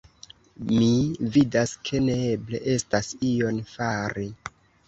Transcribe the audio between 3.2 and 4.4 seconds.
ion fari!